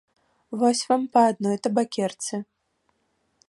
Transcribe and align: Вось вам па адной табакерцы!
Вось 0.61 0.81
вам 0.91 1.03
па 1.17 1.21
адной 1.33 1.57
табакерцы! 1.67 2.35